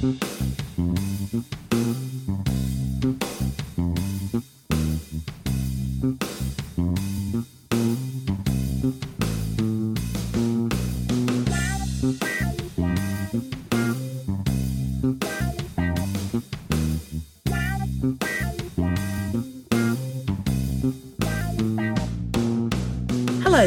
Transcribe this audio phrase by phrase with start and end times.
[0.00, 0.08] Hello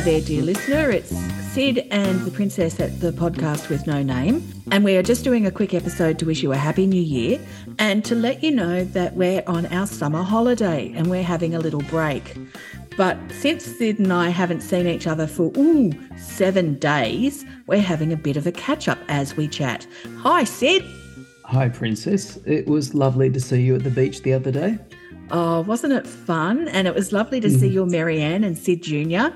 [0.02, 0.90] there, dear listener.
[1.54, 4.44] Sid and the Princess at the podcast with no name.
[4.72, 7.40] And we are just doing a quick episode to wish you a happy new year
[7.78, 11.60] and to let you know that we're on our summer holiday and we're having a
[11.60, 12.36] little break.
[12.98, 18.12] But since Sid and I haven't seen each other for, ooh, seven days, we're having
[18.12, 19.86] a bit of a catch up as we chat.
[20.22, 20.84] Hi, Sid.
[21.46, 22.38] Hi, Princess.
[22.48, 24.80] It was lovely to see you at the beach the other day.
[25.30, 26.68] Oh, wasn't it fun?
[26.70, 27.74] And it was lovely to see mm.
[27.74, 29.36] your Marianne and Sid Jr.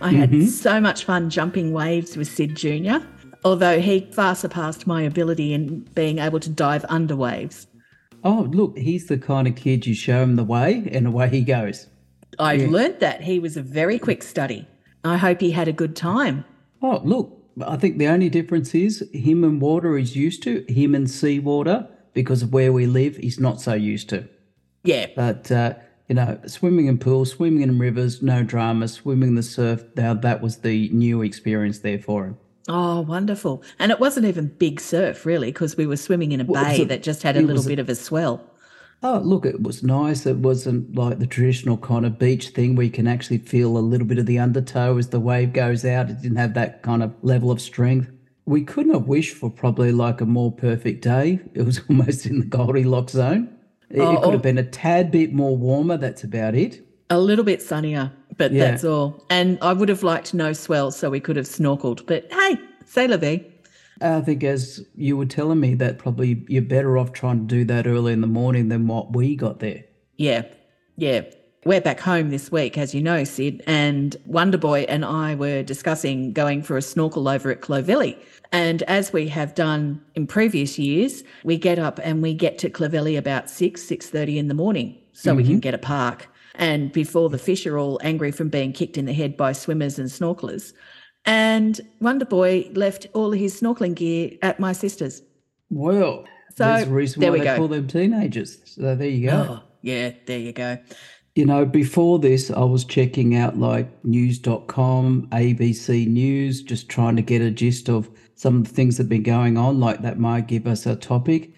[0.00, 0.46] I had Mhm.
[0.46, 2.98] so much fun jumping waves with Sid Jr.,
[3.44, 7.66] although he far surpassed my ability in being able to dive under waves.
[8.24, 11.40] Oh, look, he's the kind of kid you show him the way and away he
[11.42, 11.86] goes.
[12.38, 12.68] I Yeah.
[12.70, 14.66] learned that he was a very quick study.
[15.04, 16.44] I hope he had a good time.
[16.82, 20.94] Oh, look, I think the only difference is him and water is used to, him
[20.94, 24.24] and seawater, because of where we live, he's not so used to.
[24.84, 25.74] Yeah, But, uh,
[26.10, 30.12] you know, swimming in pools, swimming in rivers, no drama, swimming in the surf, now
[30.12, 32.36] that was the new experience there for him.
[32.68, 33.62] Oh, wonderful.
[33.78, 36.82] And it wasn't even big surf, really, because we were swimming in a Well, bay
[36.82, 38.44] a- that just had a little a- bit of a swell.
[39.04, 40.26] Oh, look, it was nice.
[40.26, 43.78] It wasn't like the traditional kind of beach thing where you can actually feel a
[43.78, 46.10] little bit of the undertow as the wave goes out.
[46.10, 48.10] It didn't have that kind of level of strength.
[48.46, 51.38] We couldn't have wished for probably like a more perfect day.
[51.54, 53.56] It was almost in the Goldilocks zone.
[53.90, 54.30] It, it Oh, could oh.
[54.32, 55.96] have been a tad bit more warmer.
[55.96, 56.80] That's about it.
[57.10, 58.70] A little bit sunnier, but Yeah.
[58.70, 59.24] that's all.
[59.30, 62.06] And I would have liked no swell so we could have snorkeled.
[62.06, 62.58] But hey,
[63.08, 63.44] la vie.
[64.02, 67.64] I think, as you were telling me, that probably you're better off trying to do
[67.66, 69.84] that early in the morning than what we got there.
[70.16, 70.42] Yeah,
[70.96, 71.22] yeah.
[71.66, 76.32] We're back home this week, as you know, Sid, and Wonderboy and I were discussing
[76.32, 78.16] going for a snorkel over at Clovelly.
[78.50, 82.70] And as we have done in previous years, we get up and we get to
[82.70, 85.60] Clovelly about six, six thirty in the morning, so we can mm-hmm.
[85.60, 86.28] get a park.
[86.54, 89.98] And before the fish are all angry from being kicked in the head by swimmers
[89.98, 90.72] and snorkelers.
[91.26, 95.20] And Wonderboy left all his snorkeling gear at my sister's.
[95.68, 96.24] Well,
[96.56, 97.56] So, there's a reason there why we they go.
[97.58, 98.56] call them teenagers.
[98.64, 99.46] So there you go.
[99.50, 100.78] Oh, yeah, there you go.
[101.36, 107.22] You know, before this, I was checking out like news.com, ABC News, just trying to
[107.22, 110.18] get a gist of some of the things that have been going on, like that
[110.18, 111.52] might give us a topic.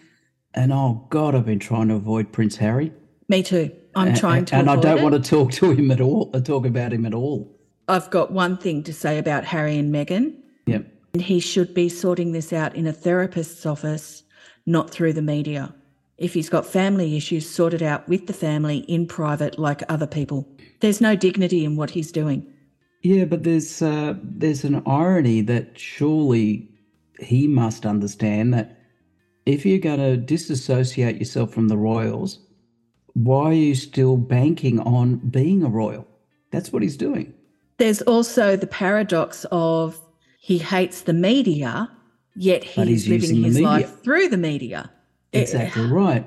[0.54, 2.92] And oh God, I've been trying to avoid Prince Harry.
[3.28, 3.70] Me too.
[3.94, 5.02] I'm A- trying to And I don't it.
[5.02, 7.58] want to talk to him at all, or talk about him at all.
[7.88, 10.34] I've got one thing to say about Harry and Meghan.
[10.66, 10.86] Yep.
[11.14, 14.22] And he should be sorting this out in a therapist's office,
[14.66, 15.74] not through the media.
[16.22, 20.48] If he's got family issues, sorted out with the family in private like other people.
[20.78, 22.46] There's no dignity in what he's doing.
[23.02, 26.70] Yeah, but there's uh, there's an irony that surely
[27.18, 28.78] he must understand that
[29.46, 32.38] if you're going to disassociate yourself from the royals,
[33.14, 36.06] why are you still banking on being a royal?
[36.52, 37.34] That's what he's doing.
[37.78, 40.00] There's also the paradox of
[40.38, 41.90] he hates the media,
[42.36, 44.92] yet he's, he's living his life through the media.
[45.32, 45.88] It- Exactly eh.
[45.90, 46.26] right.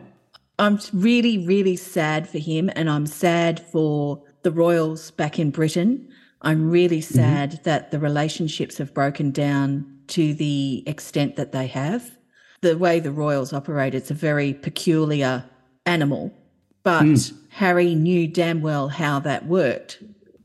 [0.57, 6.07] I'm really, really sad for him, and I'm sad for the royals back in Britain.
[6.41, 7.15] I'm really mm-hmm.
[7.15, 12.17] sad that the relationships have broken down to the extent that they have.
[12.61, 15.43] The way the royals operate, it's a very peculiar
[15.85, 16.31] animal,
[16.83, 17.37] but mm.
[17.49, 20.01] Harry knew damn well how that worked.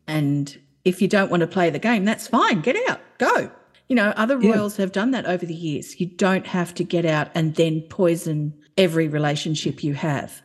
[0.07, 2.63] And if you don't want to play the game, that's fine.
[2.63, 3.51] Get out, go.
[3.91, 4.53] You know, other Yeah.
[4.53, 6.01] royals have done that over the years.
[6.01, 10.43] You don't have to get out and then poison every relationship you have.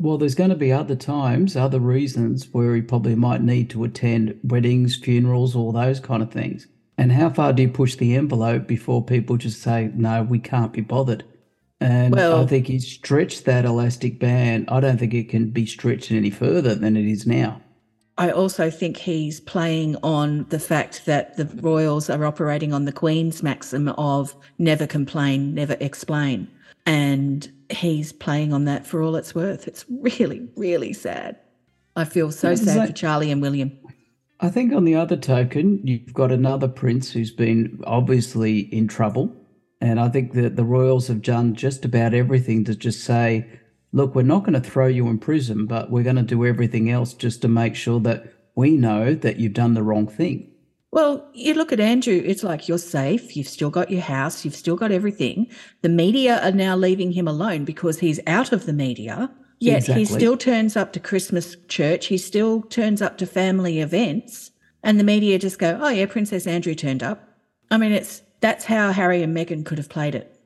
[0.00, 3.84] Well, there's going to be other times, other reasons where he probably might need to
[3.84, 6.66] attend weddings, funerals, all those kind of things.
[6.98, 10.72] And how far do you push the envelope before people just say, no, we can't
[10.72, 11.22] be bothered?
[11.80, 14.64] And Well- I think he's stretched that elastic band.
[14.66, 17.60] I don't think it can be stretched any further than it is now.
[18.20, 22.92] I also think he's playing on the fact that the royals are operating on the
[22.92, 26.46] Queen's maxim of never complain, never explain.
[26.84, 29.66] And he's playing on that for all it's worth.
[29.66, 31.38] It's really, really sad.
[31.96, 33.72] I feel so sad that- for Charlie and William.
[34.40, 39.34] I think on the other token, you've got another prince who's been obviously in trouble.
[39.80, 43.46] And I think that the royals have done just about everything to just say,
[43.92, 46.90] look, we're not going to throw you in prison, but we're going to do everything
[46.90, 50.50] else just to make sure that we know that you've done the wrong thing.
[50.92, 53.36] Well, you look at Andrew, it's like you're safe.
[53.36, 54.44] You've still got your house.
[54.44, 55.46] You've still got everything.
[55.82, 59.30] The media are now leaving him alone because he's out of the media.
[59.60, 60.00] Yet Exactly.
[60.00, 62.06] he still turns up to Christmas church.
[62.06, 64.50] He still turns up to family events.
[64.82, 67.28] And the media just go, oh, yeah, Princess Andrew turned up.
[67.70, 70.39] I mean, it's that's how Harry and Meghan could have played it.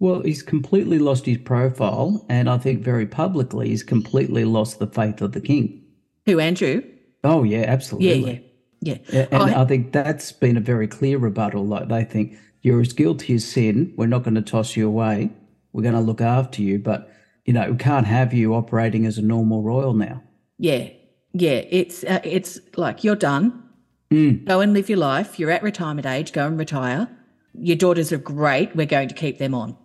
[0.00, 4.86] Well, he's completely lost his profile, and I think very publicly he's completely lost the
[4.86, 5.82] faith of the king.
[6.26, 6.82] Who, Andrew?
[7.22, 8.42] Oh yeah, absolutely.
[8.80, 8.98] yeah, yeah.
[9.12, 11.66] Yeah, And I- I think that's been a very clear rebuttal.
[11.66, 13.92] Like they think you're as guilty as sin.
[13.96, 15.30] We're not going to toss you away.
[15.74, 17.10] We're going to look after you, but
[17.44, 20.22] you know we can't have you operating as a normal royal now.
[20.58, 20.88] Yeah,
[21.34, 21.62] yeah.
[21.70, 23.64] It's uh, it's like you're done.
[24.10, 24.46] Mm.
[24.46, 25.38] Go and live your life.
[25.38, 26.32] You're at retirement age.
[26.32, 27.08] Go and retire.
[27.54, 28.74] Your daughters are great.
[28.74, 29.76] We're going to keep them on.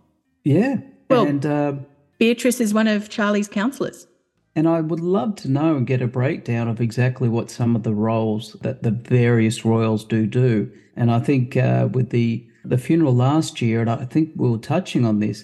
[0.46, 0.78] Yeah,
[1.10, 1.74] Well- and uh,
[2.20, 4.08] Beatrice is one of Charlie's counsellors.
[4.56, 7.84] and I would love to know and get a breakdown of exactly what some of
[7.84, 10.72] the roles that the various royals do do.
[10.96, 14.58] And I think uh, with the the funeral last year, and I think we were
[14.58, 15.44] touching on this,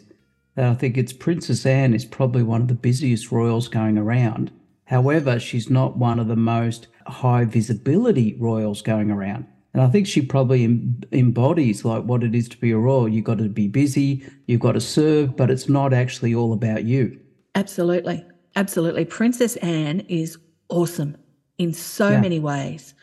[0.56, 4.50] that I think it's Princess Anne is probably one of the busiest royals going around.
[4.86, 9.46] However, she's not one of the most high visibility royals going around.
[9.74, 13.08] And I think she probably em- embodies like what it is to be a royal.
[13.08, 16.84] You've got to be busy, you've got to serve, but it's not actually all about
[16.84, 17.18] you.
[17.56, 18.26] Absolutely,
[18.56, 19.06] absolutely.
[19.06, 20.38] Princess Anne is
[20.70, 21.16] awesome
[21.58, 22.22] in so Yeah.
[22.22, 22.94] many ways.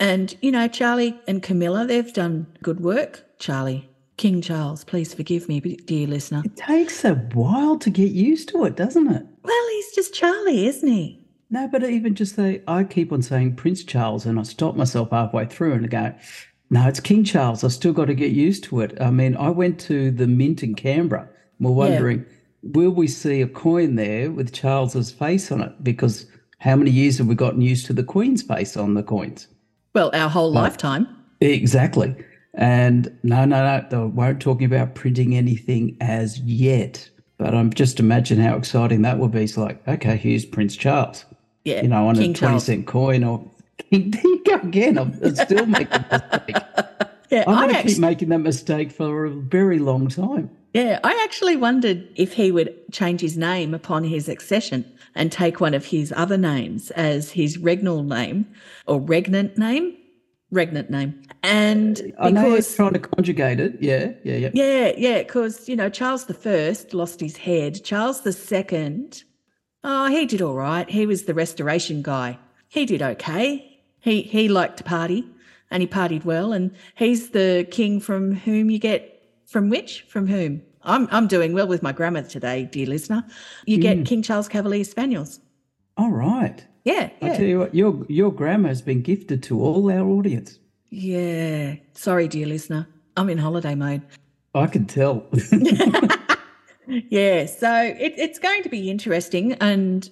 [0.00, 3.24] And you know, Charlie and Camilla, they've done good work.
[3.38, 3.88] Charlie,
[4.18, 6.42] King Charles, please forgive me, dear listener.
[6.44, 9.26] It takes a while to get used to it, doesn't it?
[9.42, 11.21] Well, he's just Charlie, isn't he?
[11.52, 15.10] No, but even just say, I keep on saying Prince Charles, and I stop myself
[15.10, 16.14] halfway through and go,
[16.70, 17.62] no, it's King Charles.
[17.62, 18.96] I still got to get used to it.
[19.02, 21.28] I mean, I went to the Mint in Canberra.
[21.60, 22.24] We're wondering,
[22.62, 25.84] will we see a coin there with Charles's face on it?
[25.84, 26.26] Because
[26.58, 29.46] how many years have we gotten used to the Queen's face on the coins?
[29.94, 31.06] Well, our whole lifetime.
[31.42, 32.16] Exactly.
[32.54, 37.10] And no, no, no, they weren't talking about printing anything as yet.
[37.36, 39.44] But I'm just imagine how exciting that would be.
[39.44, 41.26] It's like, okay, here's Prince Charles.
[41.64, 42.64] Yeah, you know, on King a 20 Charles.
[42.64, 43.44] cent coin or
[43.90, 44.98] there you go again.
[44.98, 46.56] I'm still making a mistake.
[47.30, 50.50] Yeah, I'm going to keep making that mistake for a very long time.
[50.74, 55.58] yeah, I actually wondered if he would change his name upon his accession and take
[55.58, 58.44] one of his other names as his regnal name
[58.86, 59.96] or regnant name,
[60.52, 63.76] regnant name, and I know because trying to conjugate it.
[63.80, 64.50] Yeah, yeah, yeah.
[64.52, 67.82] yeah, yeah, because you know Charles the First lost his head.
[67.82, 69.24] Charles the Second,
[69.84, 70.88] oh, he did all right.
[70.88, 72.38] He was the Restoration guy.
[72.68, 73.80] He did okay.
[74.00, 75.26] He he liked to party,
[75.70, 76.52] and he partied well.
[76.52, 80.62] And he's the king from whom you get from which from whom.
[80.82, 83.24] I'm I'm doing well with my grammar today, dear listener.
[83.66, 84.06] You get mm.
[84.06, 85.38] King Charles Cavalier Spaniels.
[85.96, 86.64] All right.
[86.84, 90.58] Yeah, I tell you what, your your grammar has been gifted to all our audience.
[90.90, 91.76] yeah.
[91.94, 92.88] Sorry, dear listener.
[93.16, 94.02] I'm in holiday mode.
[94.54, 95.26] I can tell.
[97.10, 99.54] Yeah, so it, it's going to be interesting.
[99.54, 100.08] And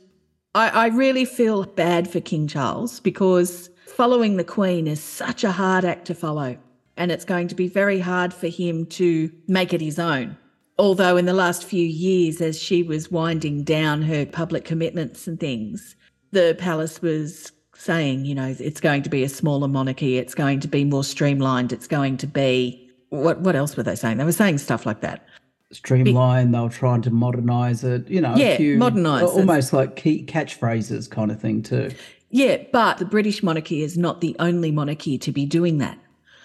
[0.55, 5.53] I, I really feel bad for King Charles because following the Queen is such a
[5.53, 6.57] hard act to follow.
[6.97, 10.37] And it's going to be very hard for him to make it his own.
[10.79, 15.39] Although, in the last few years, as she was winding down her public commitments and
[15.39, 15.95] things,
[16.33, 20.61] the palace was saying, you know, it's going to be a smaller monarchy, it's going
[20.61, 22.91] to be more streamlined, it's going to be.
[23.11, 24.19] What, what else were they saying?
[24.19, 25.27] They were saying stuff like that.
[25.73, 29.97] Streamline, they were trying to modernize it, you know, Yeah, a few, modernise almost like
[29.97, 31.91] key catchphrases kind of thing, too.
[32.31, 35.99] Yeah, but the British monarchy is not the only monarchy to be doing that.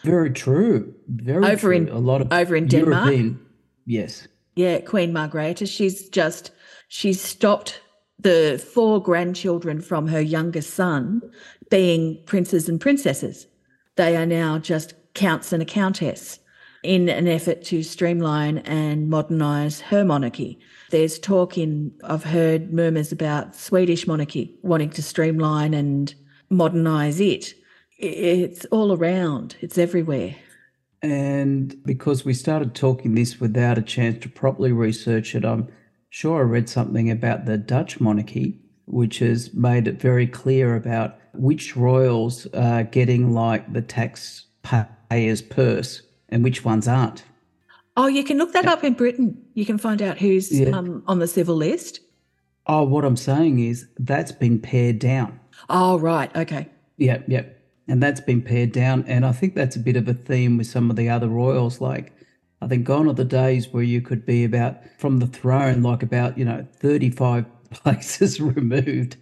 [0.04, 0.94] Very true.
[1.08, 1.72] Very Over true.
[1.76, 3.06] in- a lot of over in Denmark?
[3.06, 3.40] European,
[3.86, 4.28] yes.
[4.56, 6.52] Yeah, Queen Margrethe, she's just
[6.88, 7.82] she's stopped
[8.20, 11.22] the four grandchildren from her youngest son
[11.70, 13.48] being princes and princesses.
[13.96, 16.40] They are now just counts and a countess
[16.86, 20.60] in an effort to streamline and modernize her monarchy.
[20.92, 26.14] There's talk in I've heard murmurs about Swedish monarchy wanting to streamline and
[26.50, 27.54] modernize it.
[27.98, 29.56] It's all around.
[29.62, 30.36] It's everywhere.
[31.02, 35.68] And because we started talking this without a chance to properly research it, I'm
[36.10, 41.18] sure I read something about the Dutch monarchy, which has made it very clear about
[41.34, 46.02] which royals are getting like the taxpayer's purse
[46.36, 47.24] and which ones aren't.
[47.96, 49.42] Oh, you can look that up in Britain.
[49.54, 50.72] You can find out who's Yeah.
[50.78, 52.02] um, on the civil list.
[52.68, 55.40] Oh, what I'm saying is that's been pared down.
[55.70, 56.36] Oh, right.
[56.36, 56.68] Okay.
[56.98, 57.64] Yep, yep.
[57.88, 59.06] And that's been pared down.
[59.08, 61.80] And I think that's a bit of a theme with some of the other royals.
[61.80, 62.12] Like,
[62.62, 66.04] I think gone are the days where you could be about from the throne, like
[66.04, 67.46] about, you know, 35
[67.84, 69.18] places removed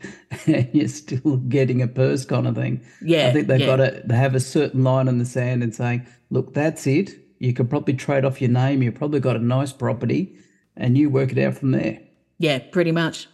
[0.45, 2.86] and you're still getting a purse kind of thing.
[3.01, 3.27] Yeah.
[3.27, 3.65] I think they've yeah.
[3.65, 7.12] got to they have a certain line in the sand and saying, look, that's it.
[7.39, 8.81] You could probably trade off your name.
[8.81, 10.38] You've probably got a nice property
[10.77, 12.00] and you work it out from there.
[12.38, 13.27] Yeah, pretty much.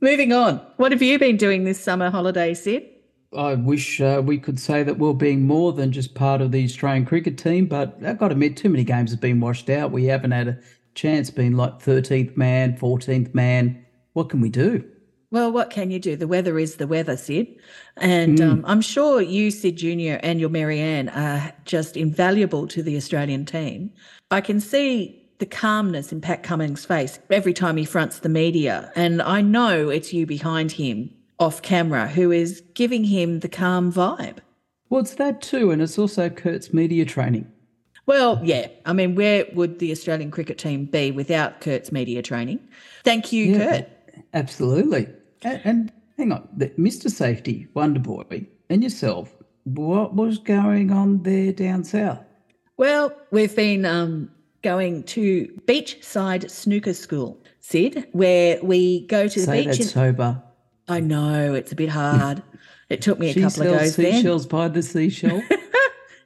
[0.00, 0.60] Moving on.
[0.76, 2.88] What have you been doing this summer holiday, Sid?
[3.36, 6.64] I wish uh, we could say that we're being more than just part of the
[6.64, 9.90] Australian cricket team, but I've got to admit, too many games have been washed out.
[9.90, 10.58] We haven't had a
[10.94, 13.83] chance being like 13th man, 14th man.
[14.14, 14.84] What can we do?
[15.30, 16.14] Well, what can you do?
[16.14, 17.48] The weather is the weather, Sid.
[17.96, 22.96] And um, I'm sure you, Sid Jr., and your Marianne are just invaluable to the
[22.96, 23.92] Australian team.
[24.30, 28.92] I can see the calmness in Pat Cummins' face every time he fronts the media.
[28.94, 33.92] And I know it's you behind him off camera who is giving him the calm
[33.92, 34.38] vibe.
[34.88, 37.50] Well, it's that too, and it's also Kurt's media training.
[38.06, 38.68] Well, yeah.
[38.86, 42.60] I mean, where would the Australian cricket team be without Kurt's media training?
[43.02, 43.58] Thank you, Yeah.
[43.58, 43.88] Kurt.
[44.34, 45.08] Absolutely.
[45.42, 47.10] And, and hang on, Mr.
[47.10, 52.20] Safety, Wonderboy, and yourself, what was going on there down south?
[52.76, 54.30] Well, we've been um,
[54.62, 59.78] going to Beachside Snooker School, Sid, where we go to the Say beach.
[59.78, 60.42] that and- sober.
[60.86, 62.42] I know it's a bit hard.
[62.90, 64.12] it took me a She couple of sells goes then.
[64.12, 65.42] seashells by the seashell.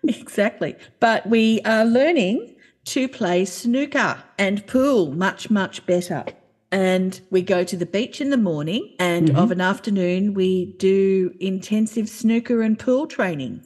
[0.05, 0.77] Exactly.
[1.00, 2.55] But we are learning
[2.87, 6.25] to play snooker and pool much, much better.
[6.71, 9.39] And we go to the beach in the morning, and mm-hmm.
[9.39, 13.65] of an afternoon, we do intensive snooker and pool training.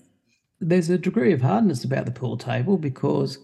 [0.61, 3.39] There's a degree of hardness about the pool table because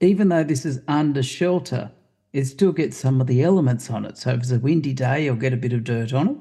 [0.00, 1.92] even though this is under shelter,
[2.32, 4.16] it still gets some of the elements on it.
[4.16, 6.36] So if it's a windy day, you'll get a bit of dirt on it.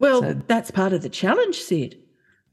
[0.00, 1.96] Well, So- that's part of the challenge, Sid.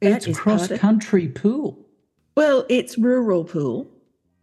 [0.01, 1.87] That It's is a part cross of- country pool.
[2.35, 3.89] Well, it's rural pool.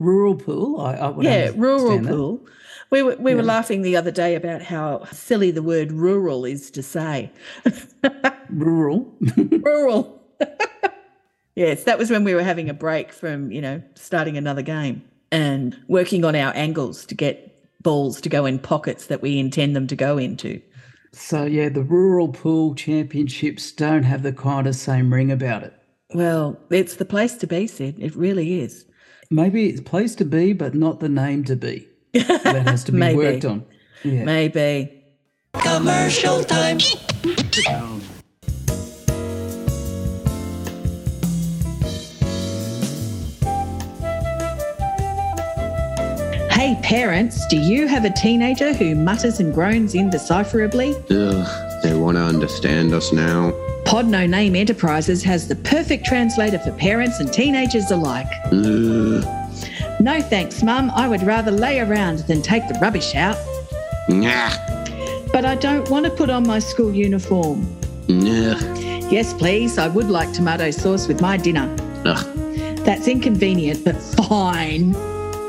[0.00, 0.80] Rural pool.
[0.80, 2.40] I, I Yeah, rural that.
[2.94, 6.70] We were, we were laughing the other day about how silly the word rural is
[6.70, 7.32] to say.
[8.50, 9.12] Rural.
[9.36, 10.22] rural.
[11.56, 15.02] yes, that was when we were having a break from, you know, starting another game
[15.32, 19.74] and working on our angles to get balls to go in pockets that we intend
[19.74, 20.62] them to go into.
[21.12, 25.74] so yeah, the rural pool championships don't have the kind of same ring about it.
[26.14, 27.96] Well, it's the place to be, Sid.
[27.98, 28.86] It really is.
[29.32, 31.88] Maybe it's place to be, but not the name to be.
[32.14, 33.16] That has to be Maybe.
[33.16, 33.64] worked on.
[34.04, 34.24] Yeah.
[34.24, 35.02] Maybe.
[35.54, 36.78] Commercial time.
[46.50, 50.94] Hey, parents, do you have a teenager who mutters and groans indecipherably?
[51.10, 53.52] Ugh, they want to understand us now.
[53.84, 58.28] Pod No Name Enterprises has the perfect translator for parents and teenagers alike.
[58.46, 59.24] Ugh,
[60.00, 60.90] No thanks, Mum.
[60.94, 63.36] I would rather lay around than take the rubbish out.
[64.08, 64.50] nah,
[65.32, 67.66] But I don't want to put on my school uniform.
[68.08, 68.58] nah,
[69.10, 69.78] Yes, please.
[69.78, 71.74] I would like tomato sauce with my dinner.
[72.04, 72.26] ugh.
[72.84, 74.94] That's inconvenient, but fine.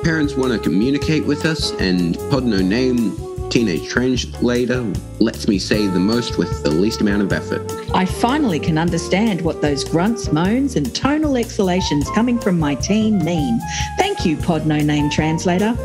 [0.03, 3.11] Parents want to communicate with us, and Pod No Name
[3.49, 7.71] Teenage Translator lets me say the most with the least amount of effort.
[7.93, 13.23] I finally can understand what those grunts, moans, and tonal exhalations coming from my teen
[13.23, 13.59] mean.
[13.97, 15.77] Thank you, Pod No Name Translator.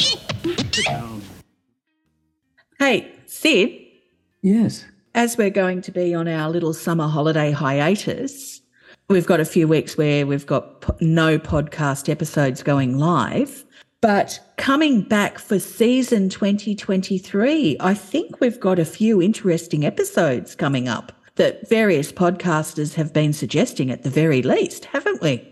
[2.80, 3.72] Hey, Sid,
[4.44, 4.86] Yes.
[5.16, 8.62] as we're going to be on our little summer holiday hiatus,
[9.10, 13.66] we've got a few weeks where we've got no podcast episodes going live.
[14.00, 20.88] But coming back for season 2023, I think we've got a few interesting episodes coming
[20.88, 25.52] up that various podcasters have been suggesting at the very least, haven't we?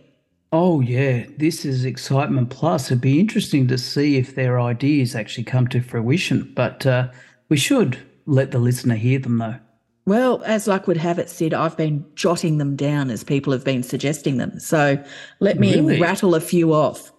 [0.57, 1.25] Oh, yeah.
[1.37, 2.85] This is excitement plus.
[2.89, 6.49] It'd be interesting to see if their ideas actually come to fruition.
[6.55, 7.09] But uh,
[7.49, 9.57] we should let the listener hear them, though.
[10.05, 13.65] Well, as luck would have it, Sid, I've been jotting them down as people have
[13.65, 14.57] been suggesting them.
[14.61, 14.97] So
[15.41, 15.99] let me Really?
[15.99, 17.11] rattle a few off.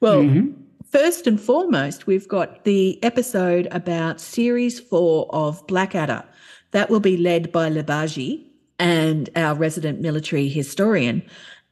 [0.00, 0.52] Well, Mhm.
[0.84, 6.22] first and foremost, we've got the episode about series four of Blackadder.
[6.72, 8.42] That will be led by Labaji
[8.78, 11.22] and our resident military historian.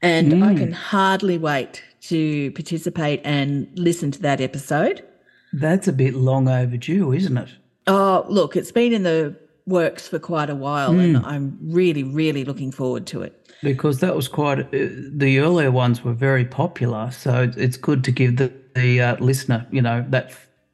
[0.02, 5.04] And I can hardly wait to participate and listen to that episode.
[5.52, 7.48] That's a bit long overdue, isn't it?
[7.86, 12.44] Oh, look, it's been in the works for quite a while, and I'm really, really
[12.44, 13.38] looking forward to it.
[13.62, 17.10] Because that was quite, uh, the earlier ones were very popular.
[17.12, 20.32] So it's- good to give the, the uh, listener, you know, that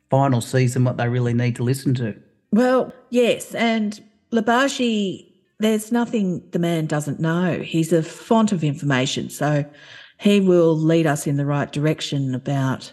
[0.09, 2.15] final season what they really need to listen to.
[2.51, 3.55] Well, yes.
[3.55, 4.01] And
[4.33, 5.28] Labaji,
[5.59, 7.61] there's nothing the man doesn't know.
[7.61, 9.29] He's a font of information.
[9.31, 9.65] So
[10.19, 12.93] he will lead us in the right direction about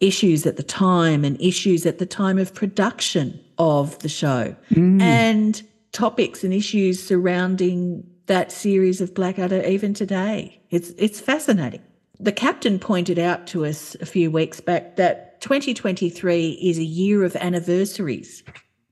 [0.00, 5.00] issues at the time and issues at the time of production of the show mm.
[5.00, 5.62] and
[5.92, 10.60] topics and issues surrounding that series of Blackadder even today.
[10.70, 11.82] It's it's fascinating.
[12.18, 17.24] The captain pointed out to us a few weeks back that 2023 is a year
[17.24, 18.42] of anniversaries.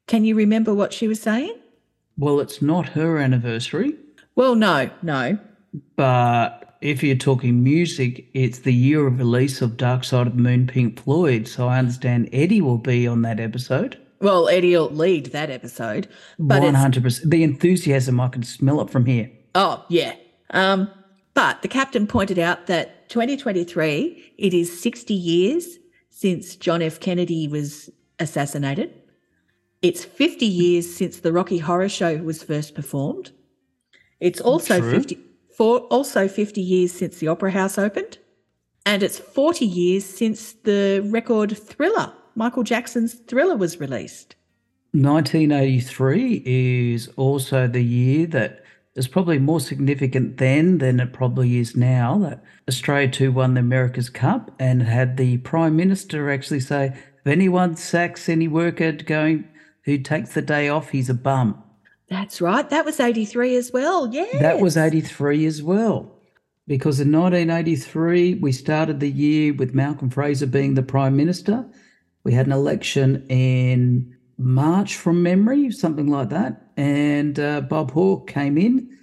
[0.06, 1.54] Can you remember what she was saying?
[2.16, 3.94] Well, it's not her anniversary,
[4.36, 5.38] Well, no, no.
[5.96, 10.42] but if you're talking music, it's the year of release of Dark Side of the
[10.42, 11.48] Moon Pink Floyd.
[11.48, 13.98] So I understand Eddie will be on that episode.
[14.20, 17.30] Well, Eddie will lead that episode, but hundred percent.
[17.30, 19.30] The enthusiasm, I can smell it from here.
[19.54, 20.14] Oh, yeah.
[20.50, 20.90] Um,
[21.34, 25.78] but the captain pointed out that 2023, it is 60 years
[26.10, 27.00] since John F.
[27.00, 28.94] Kennedy was assassinated.
[29.84, 33.32] It's 50 years since the Rocky Horror Show was first performed.
[34.18, 34.92] It's also True.
[34.92, 35.18] 50
[35.54, 38.16] for also 50 years since the Opera House opened.
[38.86, 44.36] And it's 40 years since the record Thriller, Michael Jackson's Thriller was released.
[44.92, 48.64] 1983 is also the year that
[48.94, 52.16] is probably more significant then than it probably is now.
[52.16, 56.86] That Australia 2 won the America's Cup and had the Prime Minister actually say,
[57.18, 59.50] if anyone sacks any worker going
[59.84, 61.62] who takes the day off, he's a bum.
[62.08, 62.68] That's right.
[62.68, 64.12] That was 83 as well.
[64.12, 64.38] Yeah.
[64.40, 66.10] That was 83 as well.
[66.66, 71.66] Because in 1983, we started the year with Malcolm Fraser being the Prime Minister.
[72.24, 76.68] We had an election in March from memory, something like that.
[76.76, 78.96] And uh, Bob Hawke came in,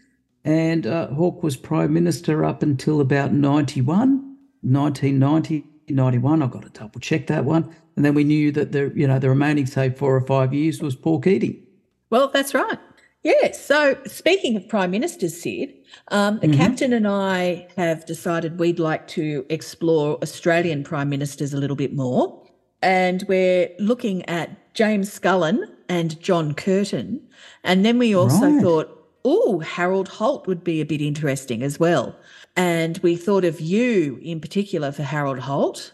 [0.43, 6.41] and uh, Hawke was Prime Minister up until about 91, 1990, 91.
[6.41, 7.73] I've got to double check that one.
[7.95, 10.81] And then we knew that the, you know, the remaining, say, four or five years
[10.81, 11.61] was Paul Keating.
[12.09, 12.79] Well, that's right.
[13.23, 13.63] Yes.
[13.63, 15.73] So, speaking of prime ministers, Sid,
[16.07, 21.57] um, the captain and I have decided we'd like to explore Australian prime ministers a
[21.57, 22.41] little bit more.
[22.81, 27.21] And we're looking at James Scullin and John Curtin.
[27.63, 28.61] And then we also Right.
[28.61, 32.15] thought, oh, Harold Holt would be a bit interesting as well.
[32.55, 35.93] And we thought of you in particular for Harold Holt.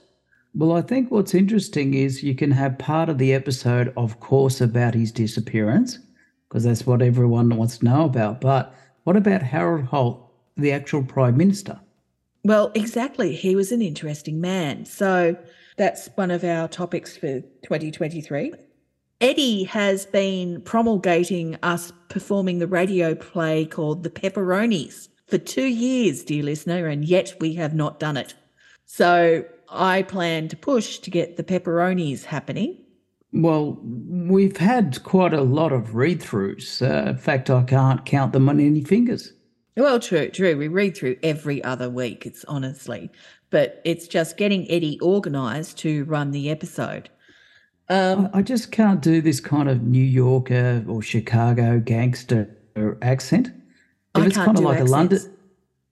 [0.55, 4.59] Well, I think what's interesting is you can have part of the episode, of course,
[4.59, 5.99] about his disappearance,
[6.49, 8.41] because that's what everyone wants to know about.
[8.41, 11.79] But what about Harold Holt, the actual Prime Minister?
[12.43, 13.35] Well, exactly.
[13.35, 14.85] He was an interesting man.
[14.85, 15.37] So
[15.75, 18.53] that's one of our topics for 2023.
[19.19, 26.23] Eddie has been promulgating us performing the radio play called The Pepperonis for two years,
[26.23, 28.35] dear listener, and yet we have not done it.
[28.85, 32.77] So I plan to push to get the Pepperonis happening.
[33.33, 36.81] Well, we've had quite a lot of read throughs.
[36.81, 39.33] Uh, in fact, I can't count them on any fingers.
[39.75, 40.57] Well, true, true.
[40.57, 43.09] We read through every other week, it's honestly,
[43.49, 47.09] but it's just getting Eddie organised to run the episode.
[47.89, 52.49] Um, I, just can't do this kind of New Yorker or Chicago gangster
[53.01, 53.47] accent.
[54.15, 55.19] If I it's kind of like a London,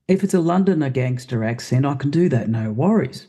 [0.08, 3.28] if it's a Londoner gangster accent, I can do that, no worries.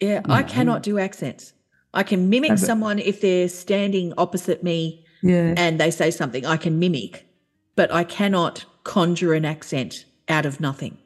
[0.00, 1.52] Yeah, I cannot do accents.
[1.94, 5.54] I can mimic but- someone if they're standing opposite me Yeah.
[5.56, 6.44] and they say something.
[6.44, 7.26] I can mimic,
[7.76, 10.98] but I cannot conjure an accent out of nothing.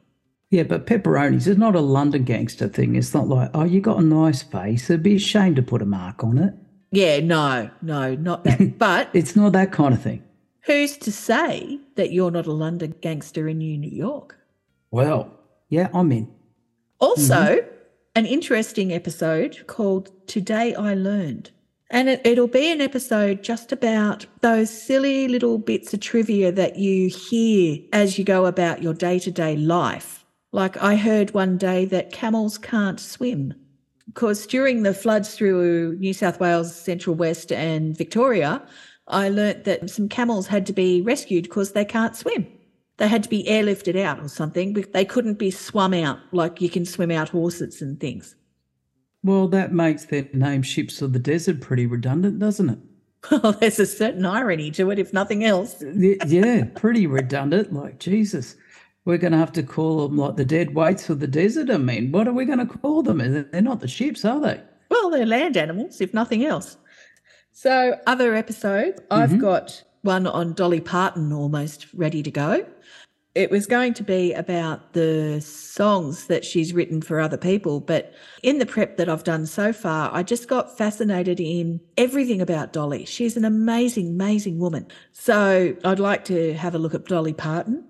[0.49, 2.95] Yeah, but pepperonis is not a London gangster thing.
[2.95, 4.89] It's not like, oh, you got a nice face.
[4.89, 6.53] It'd be a shame to put a mark on it.
[6.93, 8.77] Yeah, no, no, not that.
[8.77, 10.23] but It's not that kind of thing.
[10.61, 14.37] who's to say that you're not a London gangster in New York?
[14.91, 15.31] Well,
[15.69, 16.31] yeah, I'm in.
[16.99, 17.67] Also, mm-hmm.
[18.15, 21.49] an interesting episode called Today I Learned.
[21.89, 26.77] And it, it'll be an episode just about those silly little bits of trivia that
[26.77, 30.25] you hear as you go about your day to day life.
[30.51, 33.55] Like I heard one day that camels can't swim.
[34.07, 38.61] Because during the floods through New South Wales, Central West, and Victoria,
[39.07, 42.47] I learnt that some camels had to be rescued because they can't swim.
[42.97, 44.73] They had to be airlifted out or something.
[44.73, 48.35] but They couldn't be swum out like you can swim out horses and things.
[49.23, 52.79] Well, that makes their name Ships of the Desert pretty redundant, doesn't it?
[53.31, 55.81] Well, there's a certain irony to it, if nothing else.
[55.81, 57.71] Yeah, pretty redundant.
[57.71, 58.57] Like, Jesus,
[59.05, 61.69] we're going to have to call them like the dead weights of the desert.
[61.69, 63.17] I mean, what are we going to call them?
[63.17, 64.61] They're not the ships, are they?
[64.89, 66.77] Well, they're land animals, if nothing else.
[67.51, 69.39] So, other episodes, I've mm-hmm.
[69.39, 72.65] got one on Dolly Parton almost ready to go.
[73.35, 78.13] It was going to be about the songs that she's written for other people, but
[78.43, 82.73] in the prep that I've done so far, I just got fascinated in everything about
[82.73, 83.05] Dolly.
[83.05, 84.87] She's an amazing, amazing woman.
[85.13, 87.83] So I'd like to have a look at Dolly Parton.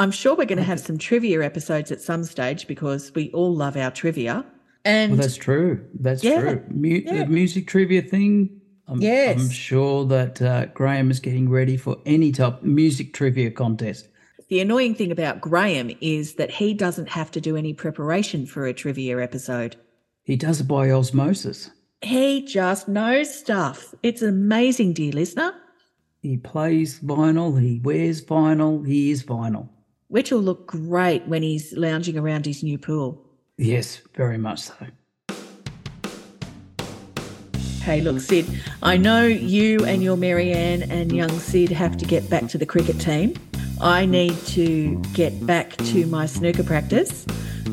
[0.00, 3.54] I'm sure we're going to have some trivia episodes at some stage because we all
[3.54, 4.46] love our trivia.
[4.84, 5.84] And Well, that's true.
[5.94, 6.64] That's Yeah, true.
[6.70, 7.24] Mu- yeah.
[7.24, 8.60] The music trivia thing.
[8.88, 9.38] I'm, Yes.
[9.38, 14.08] I'm sure that uh, Graham is getting ready for any type music trivia contest.
[14.48, 18.66] the annoying thing about Graham is that he doesn't have to do any preparation for
[18.66, 19.76] a trivia episode.
[20.24, 21.70] He does it by osmosis.
[22.02, 23.94] He just knows stuff.
[24.02, 25.52] It's amazing, dear listener.
[26.22, 27.60] He plays vinyl.
[27.60, 28.86] He wears vinyl.
[28.86, 29.68] He is vinyl.
[30.10, 33.24] Which will look great when he's lounging around his new pool.
[33.56, 34.74] Yes, very much so.
[37.82, 38.46] Hey, look, Sid,
[38.82, 42.66] I know you and your Marianne and young Sid have to get back to the
[42.66, 43.34] cricket team.
[43.80, 47.24] I need to get back to my snooker practice.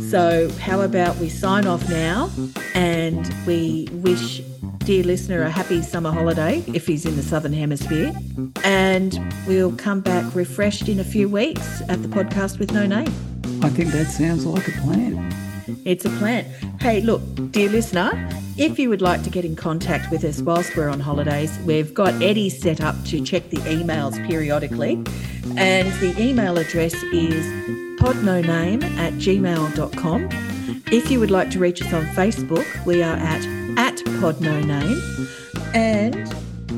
[0.09, 2.29] So, how about we sign off now
[2.73, 4.41] and we wish
[4.87, 8.13] dear listener a happy summer holiday if he's in the southern hemisphere.
[8.63, 13.09] And we'll come back refreshed in a few weeks at the podcast with no name.
[13.61, 15.29] I think that sounds like a plan.
[15.83, 16.45] It's a plan.
[16.79, 17.21] Hey, look,
[17.51, 18.11] dear listener,
[18.57, 21.93] if you would like to get in contact with us whilst we're on holidays, we've
[21.93, 24.93] got Eddie set up to check the emails periodically.
[25.57, 27.45] And the email address is
[27.99, 30.29] podnoname at gmail.com.
[30.89, 33.56] If you would like to reach us on Facebook, we are at,
[34.07, 34.99] at podnoname.
[35.75, 36.15] And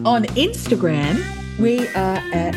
[0.05, 1.21] on Instagram,
[1.59, 2.55] we are at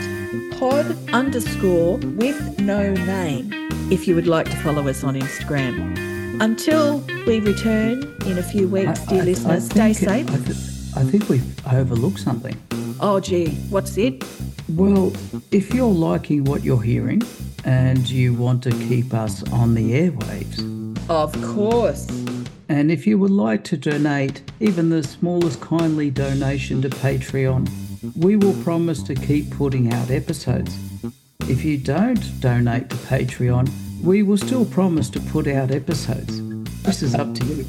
[0.58, 3.52] pod underscore with no name
[3.90, 6.40] if you would like to follow us on Instagram.
[6.40, 10.30] Until we return in a few weeks, dear listeners, stay think- safe.
[10.30, 12.56] I, th- I think we've overlooked something.
[13.00, 14.24] Oh, gee, what's it?
[14.68, 15.12] Well,
[15.50, 17.22] if you're liking what you're hearing
[17.64, 22.06] and you want to keep us on the airwaves, Of course.
[22.72, 27.68] And if you would like to donate even the smallest kindly donation to Patreon,
[28.16, 30.74] we will promise to keep putting out episodes.
[31.40, 33.70] If you don't donate to Patreon,
[34.02, 36.40] we will still promise to put out episodes.
[36.82, 37.66] This is up to you.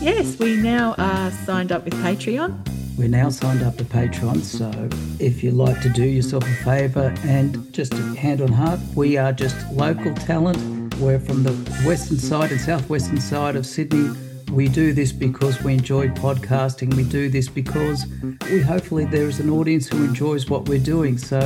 [0.00, 2.56] Yes, we now are signed up with Patreon.
[2.96, 4.70] We're now signed up to Patreon, so
[5.18, 9.32] if you'd like to do yourself a favour and just hand on heart, we are
[9.32, 10.81] just local talent.
[10.98, 11.52] We're from the
[11.84, 14.10] western side and southwestern side of Sydney.
[14.52, 16.94] We do this because we enjoy podcasting.
[16.94, 18.06] We do this because
[18.50, 21.18] we hopefully there is an audience who enjoys what we're doing.
[21.18, 21.38] So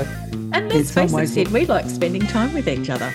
[0.52, 3.12] And let's some face it, ways, Sid, we like spending time with each other.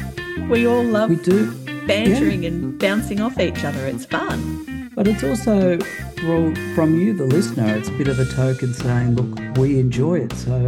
[0.50, 1.52] We all love we do.
[1.86, 3.86] bantering and bouncing off each other.
[3.86, 4.92] It's fun.
[4.96, 5.78] But it's also
[6.24, 10.20] well, from you, the listener, it's a bit of a token saying, look, we enjoy
[10.20, 10.34] it.
[10.34, 10.66] So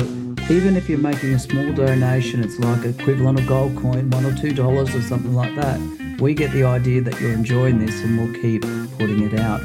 [0.50, 4.36] even if you're making a small donation, it's like equivalent of gold coin, one or
[4.36, 5.80] two dollars or something like that.
[6.20, 8.62] We get the idea that you're enjoying this and we'll keep
[8.98, 9.62] putting it out.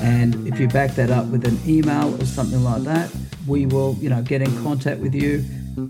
[0.00, 3.10] And if you back that up with an email or something like that,
[3.46, 5.44] we will, you know, get in contact with you.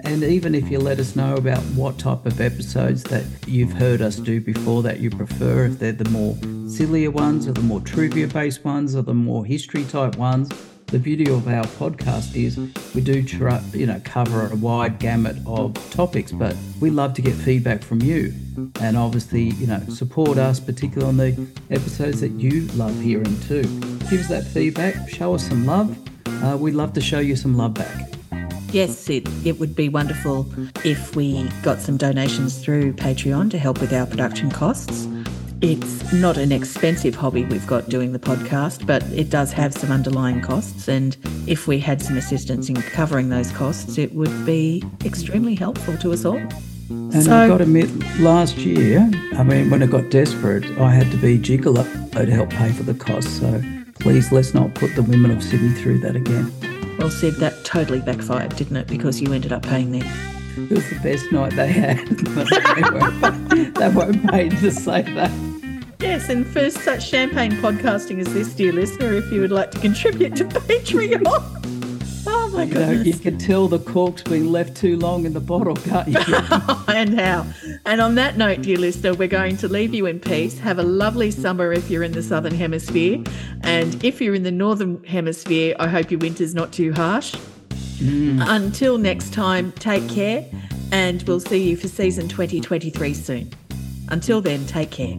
[0.05, 4.03] And even if you let us know about what type of episodes that you've heard
[4.03, 6.37] us do before that you prefer, if they're the more
[6.69, 10.51] sillier ones or the more trivia based ones or the more history type ones,
[10.87, 12.59] the beauty of our podcast is
[12.95, 17.23] we do try, you know cover a wide gamut of topics, but we love to
[17.23, 18.33] get feedback from you,
[18.81, 23.63] and obviously you know support us, particularly on the episodes that you love hearing too.
[24.09, 25.97] Give us that feedback, show us some love.
[26.43, 28.13] Uh, we'd love to show you some love back.
[28.73, 30.47] Yes, Sid, it would be wonderful
[30.85, 35.09] if we got some donations through Patreon to help with our production costs.
[35.63, 39.91] It's not an expensive hobby we've got doing the podcast, but it does have some
[39.91, 40.87] underlying costs.
[40.87, 41.17] And
[41.47, 46.13] if we had some assistance in covering those costs, it would be extremely helpful to
[46.13, 46.37] us all.
[46.91, 47.89] And So- I've got to admit,
[48.21, 52.51] last year, I mean, when it got desperate, I had to be gigolo to help
[52.51, 53.41] pay for the costs.
[53.41, 53.63] So
[53.99, 56.53] please, let's not put the women of Sydney through that again.
[56.99, 58.87] Well, Sid, that totally backfired, didn't it?
[58.89, 60.07] Because you ended up paying them.
[60.57, 61.99] It was the best night they had.
[62.37, 65.31] They, won't, they won't pay to say that.
[66.17, 69.79] Yes, and for such champagne podcasting as this, dear listener, if you would like to
[69.79, 71.21] contribute to Patreon.
[72.27, 75.41] Oh my You know, you can tell the cork's been left too long in the
[75.41, 76.19] bottle, can't you?
[76.89, 77.45] and how.
[77.85, 80.59] And on that note, dear listener, we're going to leave you in peace.
[80.59, 83.23] Have a lovely summer if you're in the southern hemisphere.
[83.61, 87.35] And if you're in the northern hemisphere, I hope your winter's not too harsh.
[87.99, 88.43] Mm.
[88.49, 90.47] Until next time, take care,
[90.93, 93.51] and we'll see you for season 2023 soon.
[94.09, 95.19] Until then, take care.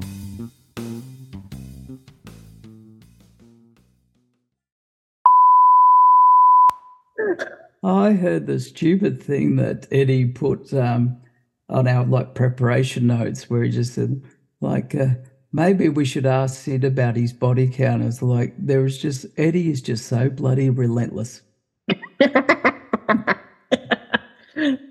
[7.83, 11.17] I heard the stupid thing that Eddie put um,
[11.69, 14.23] on our like preparation notes where he just said
[14.61, 15.09] like uh,
[15.51, 18.03] maybe we should ask Sid about his body count.
[18.03, 21.41] It's like there was just Eddie is just so bloody relentless.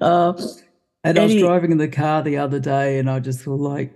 [0.01, 0.37] Oh,
[1.05, 3.94] And I was driving in the car the other day and I just thought like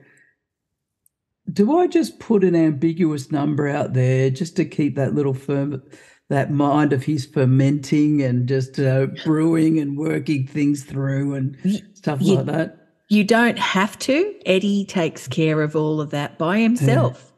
[1.52, 5.82] do I just put an ambiguous number out there just to keep that little firm
[6.30, 11.56] that mind of his fermenting and just uh, brewing and working things through and
[11.94, 12.76] stuff you- like that?
[13.12, 14.34] you don't have to.
[14.46, 17.32] Eddie takes care of all of that by himself.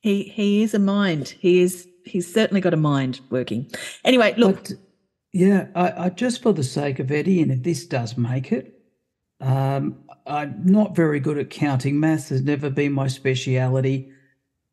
[0.00, 1.34] He he is a mind.
[1.38, 3.70] He is he's certainly got a mind working.
[4.04, 4.72] Anyway, look, But
[5.32, 8.74] yeah, I, I just for the sake of Eddie, and if this does make it,
[9.40, 12.00] um, I'm not very good at counting.
[12.00, 14.10] Maths has never been my speciality,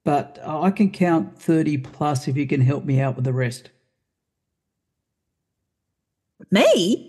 [0.03, 3.69] but I can count 30 plus if you can help me out with the rest.
[6.49, 7.07] me.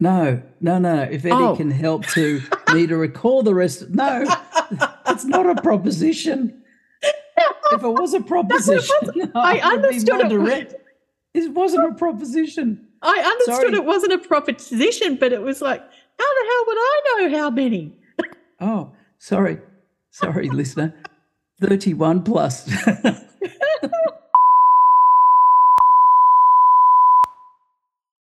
[0.00, 1.02] No, no, no.
[1.02, 1.56] If Eddie Oh.
[1.56, 2.40] can help to
[2.72, 4.24] me to recall the rest, no,
[5.08, 6.62] it's not a proposition.
[7.72, 10.28] If it was a proposition, I I be understood it.
[10.28, 10.74] direct.
[11.34, 12.86] It wasn't a proposition.
[13.02, 13.74] I understood Sorry.
[13.74, 17.50] it wasn't a proposition, but it was like, how the hell would I know how
[17.50, 17.96] many?
[18.60, 19.58] Oh, sorry.
[20.10, 20.94] Sorry, listener.
[21.60, 22.66] 31 plus.